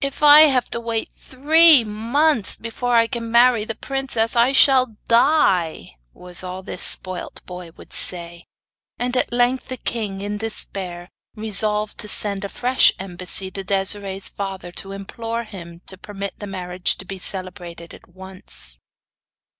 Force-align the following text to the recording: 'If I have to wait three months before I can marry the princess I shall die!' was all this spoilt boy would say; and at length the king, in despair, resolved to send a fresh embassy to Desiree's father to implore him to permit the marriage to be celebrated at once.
'If 0.00 0.24
I 0.24 0.40
have 0.40 0.64
to 0.70 0.80
wait 0.80 1.12
three 1.12 1.84
months 1.84 2.56
before 2.56 2.96
I 2.96 3.06
can 3.06 3.30
marry 3.30 3.64
the 3.64 3.76
princess 3.76 4.34
I 4.34 4.50
shall 4.50 4.96
die!' 5.06 5.94
was 6.12 6.42
all 6.42 6.64
this 6.64 6.82
spoilt 6.82 7.40
boy 7.46 7.70
would 7.76 7.92
say; 7.92 8.46
and 8.98 9.16
at 9.16 9.32
length 9.32 9.68
the 9.68 9.76
king, 9.76 10.20
in 10.20 10.36
despair, 10.38 11.10
resolved 11.36 11.96
to 11.98 12.08
send 12.08 12.42
a 12.44 12.48
fresh 12.48 12.92
embassy 12.98 13.52
to 13.52 13.62
Desiree's 13.62 14.28
father 14.28 14.72
to 14.72 14.90
implore 14.90 15.44
him 15.44 15.80
to 15.86 15.96
permit 15.96 16.40
the 16.40 16.48
marriage 16.48 16.96
to 16.96 17.04
be 17.04 17.18
celebrated 17.18 17.94
at 17.94 18.08
once. 18.08 18.80